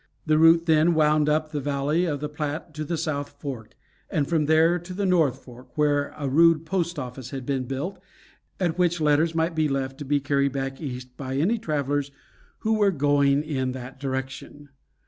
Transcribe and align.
The 0.25 0.39
route 0.39 0.65
then 0.65 0.95
wound 0.95 1.29
up 1.29 1.51
the 1.51 1.61
valley 1.61 2.05
of 2.05 2.21
the 2.21 2.27
Platte 2.27 2.73
to 2.73 2.83
the 2.83 2.97
South 2.97 3.39
Fork, 3.39 3.75
and 4.09 4.27
from 4.27 4.47
there 4.47 4.79
to 4.79 4.95
the 4.95 5.05
North 5.05 5.43
Fork, 5.43 5.77
where 5.77 6.11
a 6.17 6.27
rude 6.27 6.65
post 6.65 6.97
office 6.97 7.29
had 7.29 7.45
been 7.45 7.65
built, 7.65 7.99
at 8.59 8.79
which 8.79 8.99
letters 8.99 9.35
might 9.35 9.53
be 9.53 9.67
left 9.69 9.99
to 9.99 10.03
be 10.03 10.19
carried 10.19 10.53
back 10.53 10.81
east 10.81 11.15
by 11.17 11.35
any 11.35 11.59
travelers 11.59 12.09
who 12.61 12.79
were 12.79 12.89
going 12.89 13.43
in 13.43 13.73
that 13.73 13.99
direction. 13.99 14.69